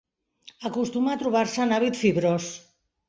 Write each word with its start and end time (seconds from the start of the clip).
Acostuma 0.69 1.13
a 1.15 1.19
trobar-se 1.25 1.61
en 1.67 1.75
hàbit 1.77 2.01
fibrós. 2.01 2.49